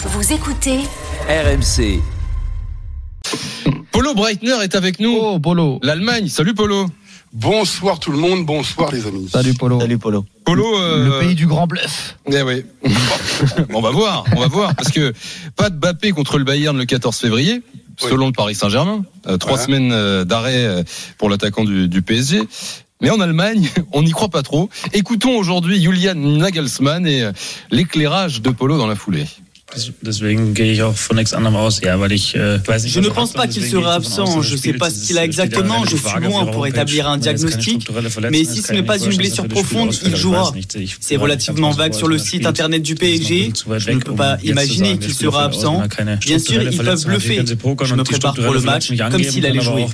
Vous 0.00 0.32
écoutez 0.32 0.78
RMC. 1.28 2.00
Polo 3.90 4.14
Breitner 4.14 4.56
est 4.62 4.74
avec 4.74 5.00
nous. 5.00 5.16
Oh, 5.20 5.38
Polo. 5.40 5.78
L'Allemagne. 5.82 6.28
Salut 6.28 6.54
Polo. 6.54 6.86
Bonsoir 7.32 7.98
tout 8.00 8.10
le 8.10 8.16
monde, 8.18 8.46
bonsoir 8.46 8.90
les 8.90 9.06
amis. 9.06 9.28
Salut 9.30 9.52
Polo. 9.54 9.80
Salut 9.80 9.98
Polo. 9.98 10.24
Polo. 10.44 10.78
Le 10.78 11.12
euh, 11.14 11.20
pays 11.20 11.34
du 11.34 11.46
grand 11.46 11.66
bluff. 11.66 12.16
Eh 12.32 12.42
oui. 12.42 12.64
on 13.74 13.80
va 13.80 13.90
voir, 13.90 14.24
on 14.34 14.40
va 14.40 14.46
voir 14.48 14.74
parce 14.74 14.90
que 14.90 15.12
pas 15.56 15.68
de 15.68 15.76
Bappé 15.76 16.12
contre 16.12 16.38
le 16.38 16.44
Bayern 16.44 16.76
le 16.78 16.84
14 16.86 17.16
février. 17.16 17.62
Oui. 18.02 18.08
Selon 18.10 18.26
le 18.26 18.32
Paris 18.32 18.54
Saint-Germain, 18.54 19.04
Euh, 19.26 19.36
trois 19.36 19.52
Voilà. 19.56 19.64
semaines 19.64 19.92
euh, 19.92 20.24
d'arrêt 20.24 20.84
pour 21.18 21.28
l'attaquant 21.28 21.64
du, 21.64 21.88
du 21.88 22.00
PSG. 22.02 22.42
Mais 23.02 23.10
en 23.10 23.20
Allemagne, 23.20 23.68
on 23.92 24.02
n'y 24.02 24.12
croit 24.12 24.28
pas 24.30 24.42
trop. 24.42 24.70
Écoutons 24.92 25.36
aujourd'hui 25.36 25.82
Julian 25.82 26.14
Nagelsmann 26.14 27.06
et 27.06 27.28
l'éclairage 27.70 28.40
de 28.40 28.50
Polo 28.50 28.78
dans 28.78 28.86
la 28.86 28.94
foulée. 28.96 29.26
Deswegen 30.02 30.54
gehe 30.54 30.72
ich 30.72 30.82
auch 30.82 30.96
von 30.96 31.16
nichts 31.16 31.34
anderem 31.34 31.56
aus, 31.56 31.80
ja, 31.82 32.00
weil 32.00 32.12
ich 32.12 32.34
weiß 32.34 32.84
nicht, 32.84 32.94
Je 32.94 33.00
ne 33.00 33.10
pense 33.10 33.32
pas 33.34 33.46
qu'il 33.46 33.64
sera 33.64 33.94
absent. 33.94 34.42
Je 34.42 34.54
ne 34.54 34.58
sais 34.58 34.72
pas 34.72 34.90
ce 34.90 35.06
qu'il 35.06 35.18
a 35.18 35.24
exactement. 35.24 35.84
Je 35.84 35.96
suis 35.96 36.20
loin 36.20 36.46
pour 36.46 36.66
établir 36.66 37.08
un 37.08 37.18
diagnostic. 37.18 37.86
Mais 38.30 38.44
si 38.44 38.62
ce 38.62 38.72
n'est 38.72 38.82
pas 38.82 38.98
une 38.98 39.14
blessure 39.16 39.46
profonde, 39.46 39.94
il 40.04 40.16
jouera. 40.16 40.52
C'est 41.00 41.16
relativement 41.16 41.70
vague 41.70 41.94
sur 41.94 42.08
le 42.08 42.18
site 42.18 42.46
internet 42.46 42.82
du 42.82 42.94
PSG. 42.94 43.52
Je 43.76 43.90
ne 43.90 43.98
peux 43.98 44.14
pas 44.14 44.38
imaginer 44.42 44.98
qu'il 44.98 45.14
sera 45.14 45.44
absent. 45.44 45.82
Bien 46.20 46.38
sûr, 46.38 46.62
ils 46.62 46.76
peuvent 46.76 47.04
bluffer. 47.04 47.44
Je 47.84 47.94
me 47.94 48.04
prépare 48.04 48.34
pour 48.34 48.54
le 48.54 48.60
match, 48.60 48.92
comme 49.10 49.22
s'il 49.24 49.46
allait 49.46 49.60
jouer. 49.60 49.86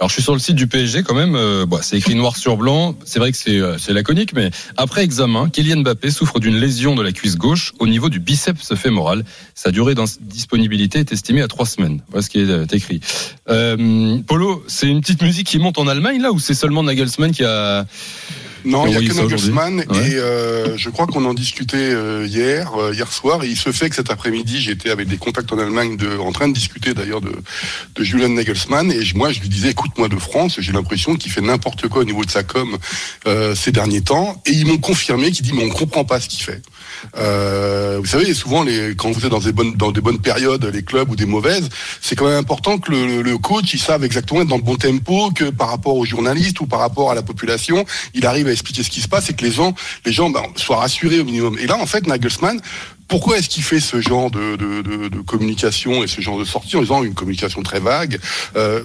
Alors 0.00 0.10
je 0.10 0.14
suis 0.14 0.22
sur 0.22 0.32
le 0.32 0.38
site 0.38 0.54
du 0.54 0.68
PSG 0.68 1.02
quand 1.02 1.16
même. 1.16 1.34
euh, 1.34 1.66
bon, 1.66 1.80
c'est 1.82 1.98
écrit 1.98 2.14
noir 2.14 2.36
sur 2.36 2.56
blanc. 2.56 2.94
C'est 3.04 3.18
vrai 3.18 3.32
que 3.32 3.36
c'est 3.36 3.58
euh, 3.58 3.76
laconique, 3.88 4.32
mais 4.32 4.52
après 4.76 5.02
examen, 5.02 5.48
Kylian 5.48 5.80
Mbappé 5.80 6.12
souffre 6.12 6.38
d'une 6.38 6.54
lésion 6.54 6.94
de 6.94 7.02
la 7.02 7.10
cuisse 7.10 7.36
gauche 7.36 7.72
au 7.80 7.88
niveau 7.88 8.08
du 8.08 8.20
biceps 8.20 8.76
fémoral. 8.76 9.24
Sa 9.56 9.72
durée 9.72 9.96
d'indisponibilité 9.96 11.00
est 11.00 11.10
estimée 11.10 11.42
à 11.42 11.48
trois 11.48 11.66
semaines. 11.66 12.00
Voilà 12.10 12.22
ce 12.22 12.30
qui 12.30 12.38
est 12.38 12.48
euh, 12.48 12.64
écrit. 12.70 13.00
Euh, 13.48 14.18
Polo, 14.24 14.62
c'est 14.68 14.86
une 14.86 15.00
petite 15.00 15.20
musique 15.20 15.48
qui 15.48 15.58
monte 15.58 15.78
en 15.78 15.88
Allemagne 15.88 16.22
là 16.22 16.30
ou 16.30 16.38
c'est 16.38 16.54
seulement 16.54 16.84
Nagelsmann 16.84 17.32
qui 17.32 17.42
a 17.42 17.84
Non, 18.64 18.86
il 18.86 18.98
n'y 18.98 19.06
a 19.06 19.08
que. 19.08 19.14
Nagelsmann 19.14 19.84
Ouais. 19.88 20.10
et 20.10 20.14
euh, 20.16 20.76
je 20.76 20.90
crois 20.90 21.06
qu'on 21.06 21.24
en 21.24 21.34
discutait 21.34 21.76
euh, 21.76 22.26
hier, 22.26 22.72
euh, 22.74 22.92
hier 22.92 23.10
soir, 23.12 23.44
et 23.44 23.48
il 23.48 23.56
se 23.56 23.70
fait 23.72 23.88
que 23.88 23.96
cet 23.96 24.10
après-midi, 24.10 24.60
j'étais 24.60 24.90
avec 24.90 25.08
des 25.08 25.16
contacts 25.16 25.52
en 25.52 25.58
Allemagne, 25.58 25.96
de, 25.96 26.18
en 26.18 26.32
train 26.32 26.48
de 26.48 26.54
discuter 26.54 26.94
d'ailleurs 26.94 27.20
de, 27.20 27.32
de 27.94 28.04
Julian 28.04 28.28
Nagelsmann, 28.30 28.90
et 28.92 29.00
moi 29.14 29.32
je 29.32 29.40
lui 29.40 29.48
disais, 29.48 29.70
écoute-moi 29.70 30.08
de 30.08 30.16
France, 30.16 30.56
j'ai 30.58 30.72
l'impression 30.72 31.16
qu'il 31.16 31.30
fait 31.32 31.40
n'importe 31.40 31.88
quoi 31.88 32.02
au 32.02 32.04
niveau 32.04 32.24
de 32.24 32.30
sa 32.30 32.42
com 32.42 32.76
euh, 33.26 33.54
ces 33.54 33.72
derniers 33.72 34.02
temps, 34.02 34.42
et 34.46 34.52
ils 34.52 34.66
m'ont 34.66 34.78
confirmé 34.78 35.30
qu'il 35.30 35.44
dit, 35.44 35.52
mais 35.52 35.64
on 35.64 35.70
comprend 35.70 36.04
pas 36.04 36.20
ce 36.20 36.28
qu'il 36.28 36.42
fait. 36.42 36.62
Euh, 37.16 37.98
vous 38.00 38.06
savez, 38.06 38.32
souvent, 38.34 38.62
les, 38.62 38.94
quand 38.96 39.10
vous 39.10 39.24
êtes 39.24 39.30
dans 39.30 39.38
des 39.38 39.52
bonnes 39.52 39.74
dans 39.74 39.92
des 39.92 40.00
bonnes 40.00 40.18
périodes, 40.18 40.64
les 40.64 40.82
clubs 40.82 41.10
ou 41.10 41.16
des 41.16 41.26
mauvaises, 41.26 41.68
c'est 42.00 42.16
quand 42.16 42.26
même 42.26 42.38
important 42.38 42.78
que 42.78 42.92
le, 42.92 43.38
coach 43.38 43.72
il 43.72 43.78
sache 43.78 44.02
exactement 44.02 44.42
être 44.42 44.48
dans 44.48 44.56
le 44.56 44.62
bon 44.62 44.76
tempo, 44.76 45.30
que 45.30 45.50
par 45.50 45.68
rapport 45.70 45.96
aux 45.96 46.04
journalistes 46.04 46.60
ou 46.60 46.66
par 46.66 46.80
rapport 46.80 47.10
à 47.10 47.14
la 47.14 47.22
population, 47.22 47.84
il 48.14 48.26
arrive 48.26 48.48
à 48.48 48.52
expliquer 48.52 48.82
ce 48.82 48.90
qui 48.90 49.00
se 49.00 49.08
passe 49.08 49.30
et 49.30 49.34
que 49.34 49.44
les 49.44 49.52
gens 49.52 49.74
les 50.04 50.12
gens 50.12 50.30
ben, 50.30 50.42
soient 50.56 50.78
rassurés 50.78 51.20
au 51.20 51.24
minimum. 51.24 51.56
Et 51.58 51.66
là, 51.66 51.76
en 51.78 51.86
fait, 51.86 52.06
Nagelsmann. 52.06 52.60
Pourquoi 53.08 53.38
est-ce 53.38 53.48
qu'il 53.48 53.62
fait 53.62 53.80
ce 53.80 54.02
genre 54.02 54.30
de, 54.30 54.56
de, 54.56 54.82
de, 54.82 55.08
de 55.08 55.20
communication 55.20 56.04
et 56.04 56.06
ce 56.06 56.20
genre 56.20 56.38
de 56.38 56.44
sortie 56.44 56.76
en 56.76 56.82
disant 56.82 57.02
une 57.02 57.14
communication 57.14 57.62
très 57.62 57.80
vague? 57.80 58.20
Euh, 58.54 58.82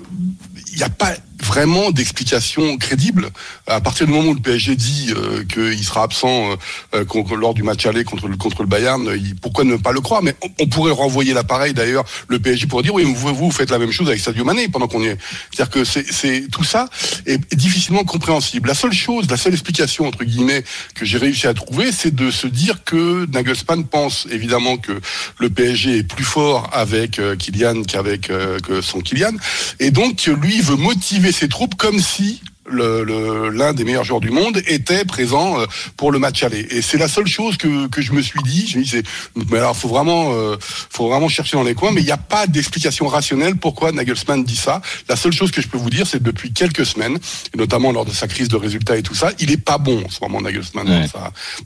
Il 0.72 0.78
n'y 0.78 0.84
a 0.84 0.90
pas 0.90 1.14
vraiment 1.44 1.92
d'explication 1.92 2.78
crédible. 2.78 3.30
À 3.68 3.82
partir 3.82 4.08
du 4.08 4.14
moment 4.14 4.30
où 4.30 4.34
le 4.34 4.40
PSG 4.40 4.76
dit 4.76 5.14
euh, 5.16 5.44
qu'il 5.44 5.84
sera 5.84 6.04
absent 6.04 6.52
euh, 6.94 7.04
euh, 7.16 7.36
lors 7.36 7.54
du 7.54 7.64
match 7.64 7.86
aller 7.86 8.04
contre 8.04 8.30
contre 8.38 8.64
le 8.64 8.68
Bayern, 8.68 9.08
pourquoi 9.42 9.64
ne 9.64 9.76
pas 9.76 9.92
le 9.92 10.02
croire? 10.02 10.24
Mais 10.24 10.36
on, 10.60 10.68
pourrait 10.68 10.92
renvoyer 10.92 11.34
l'appareil 11.34 11.74
d'ailleurs. 11.74 12.06
Le 12.30 12.40
PSG 12.40 12.68
pourrait 12.68 12.84
dire 12.84 12.94
oui, 12.94 13.04
vous, 13.04 13.36
vous 13.36 13.52
faites 13.52 13.70
la 13.70 13.78
même 13.78 13.92
chose 13.92 14.08
avec 14.08 14.22
Sadio 14.22 14.44
Mané 14.44 14.70
pendant 14.70 14.88
qu'on 14.88 15.04
y 15.04 15.08
est. 15.08 15.18
C'est-à-dire 15.52 15.70
que 15.70 15.84
c'est, 15.84 16.48
tout 16.52 16.64
ça 16.64 16.90
est, 17.26 17.53
difficilement 17.56 18.03
compréhensible. 18.03 18.70
La 18.70 18.74
seule 18.74 18.94
chose, 18.94 19.30
la 19.30 19.38
seule 19.38 19.53
explication 19.53 20.08
entre 20.08 20.24
guillemets 20.24 20.64
que 20.96 21.06
j'ai 21.06 21.18
réussi 21.18 21.48
à 21.48 21.53
trouver, 21.53 21.92
c'est 21.92 22.16
de 22.16 22.32
se 22.32 22.48
dire 22.48 22.84
que 22.86 23.28
Nagelsmann 23.32 23.86
pense 23.86 24.28
évidemment 24.32 24.78
que 24.78 25.00
le 25.40 25.50
PSG 25.50 25.98
est 26.00 26.03
plus 26.03 26.24
fort 26.24 26.70
avec 26.72 27.20
Kylian 27.38 27.84
qu'avec 27.84 28.32
son 28.82 29.02
Kylian, 29.02 29.34
et 29.80 29.92
donc 29.92 30.26
lui 30.26 30.62
veut 30.62 30.76
motiver 30.76 31.33
ses 31.34 31.50
troupes 31.50 31.76
comme 31.76 32.00
si 32.00 32.42
le- 32.66 33.04
le- 33.04 33.50
l'un 33.50 33.74
des 33.74 33.84
meilleurs 33.84 34.06
joueurs 34.06 34.22
du 34.22 34.30
monde 34.32 34.62
était 34.68 35.04
présent 35.04 35.60
euh, 35.60 35.66
pour 35.98 36.14
le 36.14 36.18
match 36.20 36.44
aller. 36.44 36.66
Et 36.72 36.82
c'est 36.82 36.98
la 36.98 37.10
seule 37.10 37.28
chose 37.28 37.58
que, 37.58 37.88
que 37.88 38.02
je 38.02 38.14
me 38.14 38.22
suis 38.22 38.42
dit. 38.44 38.66
Je 38.68 38.78
me 38.80 38.84
dis, 38.86 39.02
mais 39.52 39.58
alors 39.58 39.76
faut 39.76 39.90
vraiment, 39.90 40.32
euh, 40.34 40.56
faut 40.62 41.10
vraiment 41.10 41.28
chercher 41.28 41.58
dans 41.58 41.64
les 41.64 41.74
coins. 41.76 41.92
Mais 41.92 42.00
il 42.00 42.06
n'y 42.06 42.12
a 42.12 42.18
pas 42.18 42.48
d'explication 42.48 43.06
rationnelle 43.08 43.58
pourquoi 43.58 43.92
Nagelsmann 43.92 44.46
dit 44.46 44.56
ça. 44.56 44.82
La 45.10 45.18
seule 45.18 45.34
chose 45.34 45.52
que 45.52 45.62
je 45.62 45.68
peux 45.68 45.78
vous 45.78 45.90
dire, 45.90 46.08
c'est 46.08 46.20
que 46.20 46.24
depuis 46.24 46.54
quelques 46.54 46.86
semaines, 46.86 47.18
et 47.54 47.58
notamment 47.58 47.92
lors 47.92 48.06
de 48.06 48.12
sa 48.12 48.28
crise 48.30 48.48
de 48.48 48.56
résultats 48.56 48.96
et 48.96 49.04
tout 49.04 49.14
ça, 49.16 49.32
il 49.40 49.52
est 49.52 49.58
pas 49.58 49.78
bon 49.78 50.02
en 50.06 50.10
ce 50.10 50.20
moment 50.22 50.40
Nagelsmann. 50.40 50.88
Ouais. 50.90 51.06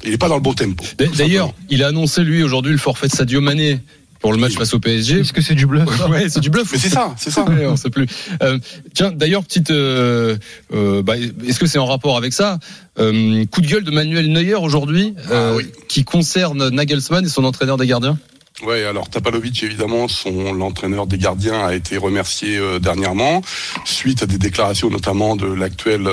il 0.04 0.14
est 0.14 0.18
pas 0.18 0.30
dans 0.30 0.36
le 0.36 0.42
bon 0.42 0.54
tempo. 0.56 0.84
D'ailleurs, 1.16 1.54
il 1.70 1.84
a 1.84 1.90
annoncé 1.90 2.24
lui 2.24 2.42
aujourd'hui 2.42 2.72
le 2.72 2.80
forfait 2.80 3.08
de 3.08 3.14
Sadio 3.14 3.40
Mané 3.40 3.82
pour 4.20 4.32
le 4.34 4.40
match 4.40 4.54
face 4.56 4.74
au 4.74 4.80
PSG. 4.80 5.20
Est-ce 5.20 5.34
que 5.34 5.42
c'est 5.42 5.56
du 5.56 5.66
bluff 5.66 5.88
Ouais, 6.10 6.28
c'est 6.30 6.40
du 6.40 6.50
bluff. 6.50 6.70
Mais 6.72 6.78
c'est 6.80 6.90
ça, 6.90 7.14
c'est 7.18 7.32
ça. 7.32 7.44
Ouais, 7.44 7.66
on 7.68 7.76
sait 7.76 7.90
plus. 7.90 8.06
Euh, 8.42 8.58
tiens, 8.94 9.12
d'ailleurs, 9.12 9.44
petite, 9.44 9.72
euh, 9.72 10.38
euh, 10.74 11.02
bah, 11.04 11.16
est-ce 11.18 11.60
que 11.60 11.68
c'est 11.68 11.78
en 11.80 11.86
rapport 11.86 12.18
avec 12.18 12.34
ça 12.34 12.60
Euh, 13.00 13.46
Coup 13.46 13.62
de 13.62 13.68
gueule 13.68 13.84
de 13.84 13.92
Manuel 13.92 14.32
Neuer 14.32 14.56
aujourd'hui, 14.56 15.14
euh, 15.32 15.52
Ah 15.54 15.56
oui. 15.58 15.66
qui 15.88 16.04
concerne 16.04 16.70
Nagelsmann 16.70 17.26
et 17.26 17.30
son 17.30 17.44
entraîneur 17.44 17.78
des 17.78 17.88
gardiens? 17.88 18.18
Ouais, 18.66 18.84
alors 18.86 19.08
Tapalovic, 19.08 19.62
évidemment, 19.62 20.08
son 20.08 20.52
l'entraîneur 20.52 21.06
des 21.06 21.20
gardiens 21.20 21.64
a 21.64 21.76
été 21.76 21.96
remercié 21.98 22.58
euh, 22.58 22.80
dernièrement 22.80 23.44
suite 23.86 24.24
à 24.24 24.26
des 24.26 24.40
déclarations 24.40 24.90
notamment 24.90 25.36
de 25.36 25.46
l'actuel 25.46 26.08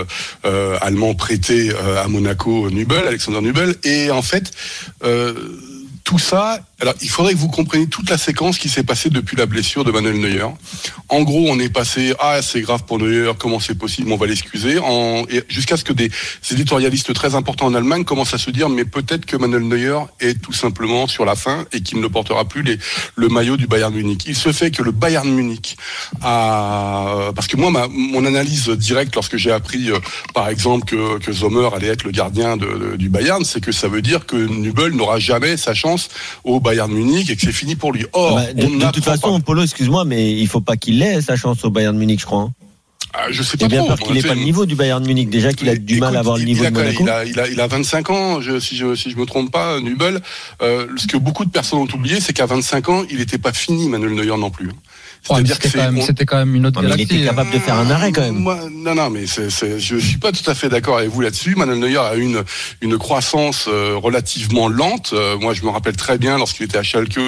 euh, 0.44 0.76
allemand 0.82 1.14
prêté 1.14 1.70
euh, 1.70 2.04
à 2.04 2.06
Monaco, 2.08 2.68
Nubel, 2.68 3.06
Alexander 3.08 3.40
Nubel, 3.40 3.76
et 3.82 4.10
en 4.10 4.20
fait. 4.20 4.50
Tout 6.04 6.18
ça, 6.18 6.60
alors 6.80 6.92
il 7.00 7.08
faudrait 7.08 7.32
que 7.32 7.38
vous 7.38 7.48
compreniez 7.48 7.86
toute 7.86 8.10
la 8.10 8.18
séquence 8.18 8.58
qui 8.58 8.68
s'est 8.68 8.82
passée 8.82 9.08
depuis 9.08 9.38
la 9.38 9.46
blessure 9.46 9.84
de 9.84 9.90
Manuel 9.90 10.20
Neuer. 10.20 10.46
En 11.08 11.22
gros, 11.22 11.46
on 11.48 11.58
est 11.58 11.70
passé 11.70 12.12
ah 12.20 12.42
c'est 12.42 12.60
grave 12.60 12.82
pour 12.84 12.98
Neuer, 12.98 13.32
comment 13.38 13.58
c'est 13.58 13.74
possible, 13.74 14.12
on 14.12 14.18
va 14.18 14.26
l'excuser, 14.26 14.78
jusqu'à 15.48 15.78
ce 15.78 15.84
que 15.84 15.94
des 15.94 16.10
éditorialistes 16.50 17.14
très 17.14 17.34
importants 17.34 17.68
en 17.68 17.74
Allemagne 17.74 18.04
commencent 18.04 18.34
à 18.34 18.38
se 18.38 18.50
dire 18.50 18.68
mais 18.68 18.84
peut-être 18.84 19.24
que 19.24 19.38
Manuel 19.38 19.62
Neuer 19.62 19.98
est 20.20 20.42
tout 20.42 20.52
simplement 20.52 21.06
sur 21.06 21.24
la 21.24 21.36
fin 21.36 21.64
et 21.72 21.80
qu'il 21.80 22.00
ne 22.00 22.06
portera 22.06 22.44
plus 22.44 22.78
le 23.16 23.28
maillot 23.30 23.56
du 23.56 23.66
Bayern 23.66 23.94
Munich. 23.94 24.24
Il 24.26 24.36
se 24.36 24.52
fait 24.52 24.70
que 24.70 24.82
le 24.82 24.90
Bayern 24.90 25.26
Munich 25.26 25.78
a 26.20 27.30
parce 27.34 27.46
que 27.46 27.56
moi 27.56 27.70
ma, 27.70 27.88
mon 27.88 28.26
analyse 28.26 28.68
directe 28.68 29.14
lorsque 29.14 29.38
j'ai 29.38 29.52
appris 29.52 29.90
euh, 29.90 29.98
par 30.34 30.50
exemple 30.50 30.84
que, 30.84 31.18
que 31.18 31.32
Sommer 31.32 31.70
allait 31.74 31.88
être 31.88 32.04
le 32.04 32.10
gardien 32.10 32.58
du 32.58 33.08
Bayern, 33.08 33.42
c'est 33.42 33.62
que 33.62 33.72
ça 33.72 33.88
veut 33.88 34.02
dire 34.02 34.26
que 34.26 34.36
Nubel 34.36 34.92
n'aura 34.92 35.18
jamais 35.18 35.56
sa 35.56 35.72
chance 35.72 35.93
au 36.44 36.60
Bayern 36.60 36.90
Munich 36.92 37.30
et 37.30 37.36
que 37.36 37.42
c'est 37.42 37.52
fini 37.52 37.76
pour 37.76 37.92
lui. 37.92 38.06
Or, 38.12 38.36
Bah, 38.36 38.52
de, 38.52 38.64
on 38.64 38.68
de 38.70 38.74
n'apprend 38.76 38.92
toute 38.92 39.04
façon, 39.04 39.38
pas- 39.38 39.44
Polo, 39.44 39.62
excuse-moi, 39.62 40.04
mais 40.04 40.32
il 40.32 40.46
faut 40.48 40.60
pas 40.60 40.76
qu'il 40.76 41.02
ait 41.02 41.20
sa 41.20 41.36
chance 41.36 41.64
au 41.64 41.70
Bayern 41.70 41.96
Munich, 41.96 42.20
je 42.20 42.26
crois. 42.26 42.42
hein. 42.42 42.52
Ah, 43.16 43.26
je 43.30 43.44
sais 43.44 43.56
pas 43.56 43.68
bien 43.68 43.78
trop. 43.78 43.88
peur 43.90 43.98
qu'il 44.00 44.14
n'ait 44.16 44.22
pas 44.22 44.34
le 44.34 44.40
niveau 44.42 44.66
du 44.66 44.74
Bayern 44.74 45.06
Munich. 45.06 45.30
Déjà 45.30 45.52
qu'il 45.52 45.68
a 45.68 45.76
du 45.76 46.00
mal 46.00 46.16
à 46.16 46.18
avoir 46.18 46.36
le 46.36 46.42
niveau 46.42 46.64
de 46.64 46.70
Monaco. 46.70 47.04
Il 47.04 47.08
a, 47.08 47.24
il 47.24 47.38
a, 47.38 47.46
il 47.48 47.60
a 47.60 47.68
25 47.68 48.10
ans, 48.10 48.40
je, 48.40 48.58
si 48.58 48.76
je 48.76 48.96
si 48.96 49.08
je 49.12 49.16
me 49.16 49.24
trompe 49.24 49.52
pas, 49.52 49.78
Nubel. 49.78 50.20
Euh, 50.62 50.88
ce 50.96 51.06
que 51.06 51.16
beaucoup 51.16 51.44
de 51.44 51.50
personnes 51.50 51.78
ont 51.78 51.88
oublié, 51.94 52.18
c'est 52.20 52.32
qu'à 52.32 52.46
25 52.46 52.88
ans, 52.88 53.04
il 53.08 53.18
n'était 53.18 53.38
pas 53.38 53.52
fini, 53.52 53.88
Manuel 53.88 54.14
Neuer 54.14 54.36
non 54.36 54.50
plus. 54.50 54.70
C'est-à-dire 55.26 55.58
que 55.58 55.64
C'était 55.68 55.78
quand, 55.78 55.84
même- 55.84 55.98
on- 55.98 56.04
c'était 56.06 56.24
quand 56.26 56.36
même 56.36 56.54
une 56.54 56.66
autre 56.66 56.80
il 56.82 56.88
galaxie. 56.88 57.02
était 57.16 57.24
capable 57.24 57.50
de 57.50 57.58
faire 57.58 57.76
un 57.76 57.90
arrêt 57.90 58.12
quand 58.12 58.20
même. 58.20 58.34
Moi, 58.36 58.58
non, 58.70 58.94
non, 58.94 59.08
mais 59.10 59.26
c'est, 59.26 59.48
c'est, 59.50 59.78
je 59.80 59.96
suis 59.96 60.18
pas 60.18 60.32
tout 60.32 60.48
à 60.50 60.54
fait 60.54 60.68
d'accord 60.68 60.98
avec 60.98 61.08
vous 61.10 61.20
là-dessus. 61.22 61.54
Manuel 61.56 61.78
Neuer 61.78 61.96
a 61.98 62.14
une 62.14 62.42
une 62.82 62.98
croissance 62.98 63.66
euh, 63.68 63.94
relativement 63.96 64.68
lente. 64.68 65.10
Euh, 65.14 65.38
moi, 65.38 65.54
je 65.54 65.62
me 65.62 65.70
rappelle 65.70 65.96
très 65.96 66.18
bien 66.18 66.36
lorsqu'il 66.36 66.66
était 66.66 66.76
à 66.78 66.82
Schalke 66.82 67.18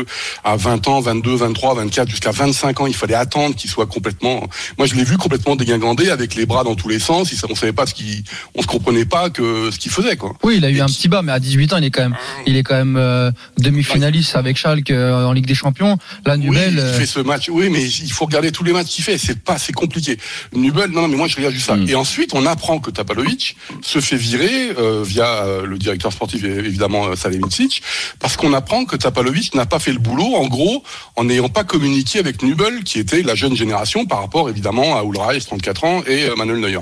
à 0.44 0.56
20 0.56 0.88
ans, 0.88 1.00
22, 1.00 1.34
23, 1.36 1.74
24, 1.74 2.10
jusqu'à 2.10 2.30
25 2.32 2.80
ans, 2.80 2.86
il 2.86 2.94
fallait 2.94 3.14
attendre 3.14 3.54
qu'il 3.54 3.70
soit 3.70 3.86
complètement. 3.86 4.46
Moi, 4.76 4.86
je 4.86 4.94
l'ai 4.94 5.04
vu 5.04 5.16
complètement 5.16 5.56
dégingandé 5.56 6.10
avec 6.10 6.34
les 6.34 6.44
bras 6.44 6.64
dans 6.64 6.74
tous 6.74 6.88
les 6.88 6.98
sens. 6.98 7.32
Il, 7.32 7.38
on 7.50 7.54
savait 7.54 7.72
pas 7.72 7.86
ce 7.86 7.94
qu'il, 7.94 8.22
on 8.54 8.62
se 8.62 8.66
comprenait 8.66 9.04
pas 9.06 9.30
que 9.30 9.70
ce 9.70 9.78
qu'il 9.78 9.90
faisait, 9.90 10.16
quoi. 10.16 10.34
Oui, 10.42 10.56
il 10.58 10.64
a 10.64 10.70
eu 10.70 10.76
Et 10.76 10.80
un 10.82 10.86
qui- 10.86 10.96
petit 10.96 11.08
bas, 11.08 11.22
mais 11.22 11.32
à 11.32 11.40
18 11.40 11.72
ans, 11.72 11.78
il 11.78 11.84
est 11.84 11.90
quand 11.90 12.02
même, 12.02 12.16
il 12.46 12.56
est 12.56 12.62
quand 12.62 12.74
même 12.76 12.96
euh, 12.98 13.30
demi-finaliste 13.58 14.36
avec 14.36 14.56
Schalke 14.56 14.90
euh, 14.90 15.24
en 15.24 15.32
Ligue 15.32 15.46
des 15.46 15.54
Champions. 15.54 15.96
Là, 16.24 16.34
Oui, 16.36 16.44
Nubel, 16.50 16.72
il 16.74 16.78
euh, 16.78 16.98
fait 16.98 17.06
ce 17.06 17.20
match. 17.20 17.48
Oui, 17.48 17.68
mais 17.70 17.85
il 17.86 18.12
faut 18.12 18.24
regarder 18.26 18.52
tous 18.52 18.64
les 18.64 18.72
matchs 18.72 18.88
qu'il 18.88 19.04
fait. 19.04 19.18
C'est 19.18 19.40
pas, 19.40 19.58
c'est 19.58 19.72
compliqué. 19.72 20.18
Nubel, 20.52 20.90
non, 20.90 21.02
non, 21.02 21.08
mais 21.08 21.16
moi 21.16 21.28
je 21.28 21.36
regarde 21.36 21.54
juste 21.54 21.66
ça. 21.66 21.76
Mm. 21.76 21.88
Et 21.88 21.94
ensuite, 21.94 22.34
on 22.34 22.46
apprend 22.46 22.78
que 22.78 22.90
Tapalovic 22.90 23.56
se 23.82 24.00
fait 24.00 24.16
virer 24.16 24.70
euh, 24.78 25.02
via 25.04 25.44
euh, 25.44 25.66
le 25.66 25.78
directeur 25.78 26.12
sportif 26.12 26.44
évidemment 26.44 27.06
euh, 27.06 27.16
Salihamidzic, 27.16 27.82
parce 28.18 28.36
qu'on 28.36 28.52
apprend 28.52 28.84
que 28.84 28.96
Tapalovic 28.96 29.54
n'a 29.54 29.66
pas 29.66 29.78
fait 29.78 29.92
le 29.92 29.98
boulot. 29.98 30.34
En 30.36 30.46
gros, 30.48 30.82
en 31.16 31.24
n'ayant 31.24 31.48
pas 31.48 31.64
communiqué 31.64 32.18
avec 32.18 32.42
Nubel, 32.42 32.84
qui 32.84 32.98
était 32.98 33.22
la 33.22 33.34
jeune 33.34 33.56
génération 33.56 34.06
par 34.06 34.20
rapport 34.20 34.48
évidemment 34.48 34.98
à 34.98 35.04
Ulreich, 35.04 35.46
34 35.46 35.84
ans, 35.84 36.02
et 36.06 36.28
Manuel 36.36 36.60
Neuer. 36.60 36.80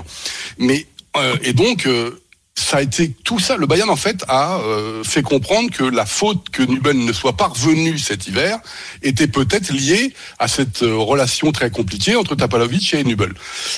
Mais 0.57 0.87
euh, 1.17 1.35
et 1.43 1.53
donc. 1.53 1.85
euh, 1.85 2.19
ça 2.57 2.77
a 2.77 2.81
été 2.81 3.13
tout 3.23 3.37
ça. 3.37 3.57
Le 3.57 3.67
Bayern 3.67 3.89
en 3.89 3.95
fait 3.95 4.23
a 4.27 4.57
euh, 4.59 5.03
fait 5.03 5.21
comprendre 5.21 5.69
que 5.69 5.83
la 5.83 6.05
faute 6.05 6.49
que 6.49 6.63
Nubel 6.63 6.97
ne 6.97 7.11
soit 7.13 7.37
pas 7.37 7.47
revenu 7.47 7.99
cet 7.99 8.27
hiver 8.27 8.59
était 9.03 9.27
peut-être 9.27 9.71
liée 9.71 10.13
à 10.39 10.47
cette 10.47 10.81
euh, 10.81 10.95
relation 10.95 11.51
très 11.51 11.69
compliquée 11.69 12.15
entre 12.15 12.33
Tapalovic 12.33 12.93
et 12.93 13.03
Nubel. 13.03 13.33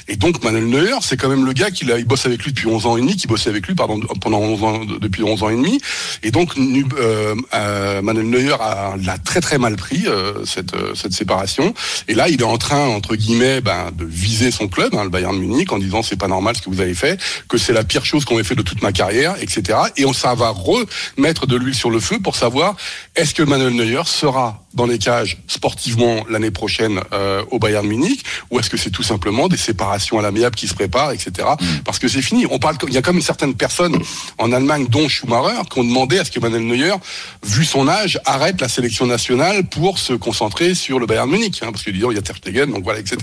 Et 0.08 0.16
donc 0.16 0.44
Manuel 0.44 0.68
Neuer, 0.68 0.98
c'est 1.02 1.18
quand 1.18 1.28
même 1.28 1.46
le 1.46 1.54
gars 1.54 1.72
qui 1.72 1.86
bosse 2.06 2.28
avec 2.28 2.44
lui 2.44 2.54
depuis 2.54 2.68
11 2.68 2.86
ans 2.86 2.98
et 2.98 3.02
demi, 3.02 3.16
qui 3.16 3.28
bossait 3.28 3.50
avec 3.50 3.68
lui 3.68 3.74
pendant 3.76 4.40
11 4.40 4.64
ans 4.64 4.86
depuis 4.86 5.24
11 5.24 5.44
ans 5.44 5.50
et 5.50 5.56
demi. 5.56 5.82
Et 6.22 6.30
donc 6.32 6.54
euh, 6.58 7.36
euh, 7.56 8.02
Manuel 8.04 8.30
Neuer 8.30 8.56
l'a 9.04 9.18
très 9.18 9.42
très 9.42 9.58
mal 9.58 9.76
pris 9.76 10.06
cette 10.46 10.76
cette 10.96 11.14
séparation. 11.14 11.74
Et 12.08 12.14
là, 12.14 12.30
il 12.30 12.42
est 12.42 12.46
en 12.46 12.58
train 12.58 12.88
entre 12.88 13.16
guillemets 13.16 13.60
ben, 13.60 13.92
de 13.92 14.06
viser 14.06 14.52
son 14.52 14.68
club, 14.68 14.94
hein, 14.96 15.04
le 15.04 15.10
Bayern 15.10 15.36
de 15.36 15.42
Munich, 15.42 15.72
en 15.72 15.80
disant 15.80 16.04
c'est 16.04 16.16
pas 16.16 16.28
normal 16.28 16.56
ce 16.56 16.62
que 16.62 16.70
vous 16.70 16.82
avez 16.82 16.94
fait, 16.94 17.20
que 17.50 17.58
c'est 17.58 17.74
la 17.74 17.84
pire 17.84 18.06
chose 18.06 18.24
qu'on 18.24 18.40
ait 18.40 18.44
fait 18.44 18.56
de 18.56 18.67
toute 18.68 18.84
ma 18.84 18.92
carrière, 18.92 19.36
etc. 19.42 19.80
Et 19.98 20.06
on, 20.06 20.14
ça 20.14 20.36
va 20.36 20.50
remettre 20.50 21.48
de 21.48 21.56
l'huile 21.56 21.76
sur 21.76 21.90
le 21.90 22.00
feu 22.00 22.20
pour 22.20 22.36
savoir 22.36 22.76
est-ce 23.16 23.34
que 23.34 23.44
Manuel 23.44 23.74
Neuer 23.74 24.04
sera 24.06 24.64
dans 24.74 24.86
les 24.86 25.00
cages 25.00 25.38
sportivement 25.48 26.24
l'année 26.30 26.52
prochaine 26.52 27.00
euh, 27.14 27.44
au 27.50 27.58
Bayern 27.58 27.88
Munich 27.88 28.24
ou 28.52 28.60
est-ce 28.60 28.70
que 28.70 28.78
c'est 28.78 28.92
tout 28.92 29.04
simplement 29.04 29.48
des 29.48 29.58
séparations 29.58 30.20
à 30.20 30.22
l'amiable 30.22 30.56
qui 30.56 30.68
se 30.68 30.76
préparent, 30.76 31.12
etc. 31.12 31.48
Mm. 31.60 31.66
Parce 31.84 31.98
que 31.98 32.08
c'est 32.08 32.22
fini. 32.22 32.46
On 32.52 32.60
parle, 32.60 32.76
il 32.88 32.94
y 32.94 32.98
a 32.98 33.02
comme 33.02 33.16
une 33.16 33.22
certaine 33.24 33.56
personne 33.56 33.98
en 34.38 34.52
Allemagne, 34.52 34.88
dont 34.88 35.08
Schumacher, 35.08 35.64
qui 35.70 35.80
ont 35.80 35.84
demandé 35.84 36.20
à 36.20 36.26
ce 36.26 36.32
que 36.32 36.40
Manuel 36.40 36.68
Neuer, 36.68 36.96
vu 37.44 37.66
son 37.66 37.88
âge, 37.88 38.20
arrête 38.26 38.62
la 38.62 38.70
sélection 38.70 39.08
nationale 39.08 39.64
pour 39.64 39.98
se 39.98 40.14
concentrer 40.14 40.76
sur 40.76 41.00
le 41.00 41.06
Bayern 41.08 41.30
Munich, 41.30 41.62
hein, 41.64 41.72
parce 41.72 41.84
que 41.84 41.92
disons 41.92 42.12
il 42.12 42.16
y 42.16 42.20
a 42.20 42.22
Ter 42.22 42.36
Stegen, 42.36 42.72
donc 42.72 42.84
voilà, 42.84 43.00
etc. 43.00 43.18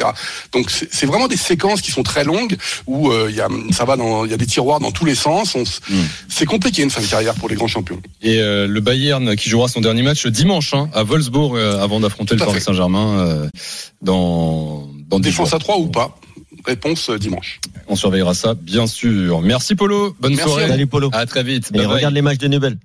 Donc 0.53 0.71
c'est 0.71 1.05
c'est 1.05 1.07
vraiment 1.07 1.29
des 1.29 1.37
séquences 1.37 1.83
qui 1.83 1.91
sont 1.91 2.03
très 2.03 2.25
longues 2.25 2.57
où 2.87 3.11
euh, 3.11 3.27
il 3.29 3.37
y 3.37 3.43
a, 3.43 3.49
ça 3.73 3.85
va 3.85 3.97
dans, 3.97 4.25
il 4.25 4.31
y 4.31 4.35
a 4.35 4.39
des 4.39 4.47
tiroirs 4.47 4.81
dans 4.81 4.91
tous 4.91 5.05
les 5.05 5.15
sens. 5.15 5.34
On 5.35 5.63
s- 5.63 5.81
Mm. 5.91 5.95
C'est 6.29 6.47
compliqué 6.47 6.83
une 6.83 6.91
fin 6.91 7.03
de 7.03 7.07
carrière 7.07 7.35
pour 7.35 7.49
les 7.49 7.55
grands 7.57 7.67
champions. 7.69 8.01
Et 8.23 8.39
euh, 8.41 8.67
le 8.67 8.81
Bayern 8.81 9.37
qui 9.37 9.49
jouera 9.51 9.69
son 9.69 9.81
dernier 9.81 10.03
match 10.03 10.27
dimanche 10.27 10.73
hein, 10.75 10.89
à 10.95 11.03
Wolfsburg 11.03 11.57
euh, 11.57 11.83
avant 11.83 12.01
d'affronter 12.01 12.35
le 12.35 12.41
Paris. 12.45 12.61
Saint-Germain 12.61 13.19
euh, 13.19 13.49
dans 14.03 14.89
Défense 15.21 15.49
jours. 15.51 15.57
à 15.57 15.59
3 15.59 15.79
ou 15.79 15.89
pas 15.89 16.17
Réponse 16.67 17.11
euh, 17.11 17.19
dimanche. 17.19 17.61
On 17.89 17.97
surveillera 17.97 18.33
ça 18.35 18.55
bien 18.55 18.87
sûr. 18.87 19.43
Merci 19.43 19.75
Polo, 19.75 20.17
bonne 20.21 20.35
Merci 20.35 20.49
soirée. 20.51 20.69
Salut 20.69 20.87
Polo. 20.87 21.11
À 21.13 21.27
très 21.27 21.43
vite. 21.43 21.69
Et 21.75 21.79
Bye 21.79 21.87
bye. 21.87 21.97
regarde 21.97 22.15
les 22.15 22.23
matchs 22.23 22.39
de 22.39 22.49
Nubel. 22.49 22.79